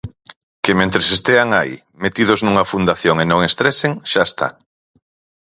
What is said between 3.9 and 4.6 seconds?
xa está.